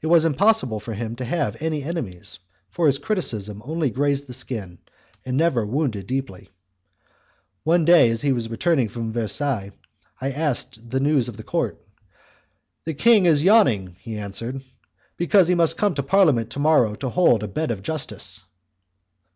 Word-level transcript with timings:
It 0.00 0.06
was 0.06 0.24
impossible 0.24 0.78
for 0.78 0.94
him 0.94 1.16
to 1.16 1.24
have 1.24 1.56
any 1.60 1.82
enemies, 1.82 2.38
for 2.70 2.86
his 2.86 2.98
criticism 2.98 3.60
only 3.64 3.90
grazed 3.90 4.28
the 4.28 4.32
skin 4.32 4.78
and 5.24 5.36
never 5.36 5.66
wounded 5.66 6.06
deeply. 6.06 6.50
One 7.64 7.84
day, 7.84 8.08
as 8.10 8.22
he 8.22 8.30
was 8.30 8.48
returning 8.48 8.88
from 8.88 9.10
Versailles, 9.10 9.72
I 10.20 10.30
asked 10.30 10.78
him 10.78 10.88
the 10.90 11.00
news 11.00 11.26
of 11.26 11.36
the 11.36 11.42
court. 11.42 11.84
"The 12.84 12.94
king 12.94 13.26
is 13.26 13.42
yawning," 13.42 13.96
he 13.98 14.16
answered, 14.18 14.62
"because 15.16 15.48
he 15.48 15.56
must 15.56 15.76
come 15.76 15.94
to 15.96 16.02
the 16.02 16.06
parliament 16.06 16.50
to 16.50 16.60
morrow 16.60 16.94
to 16.94 17.08
hold 17.08 17.42
a 17.42 17.48
bed 17.48 17.72
of 17.72 17.82
justice." 17.82 18.44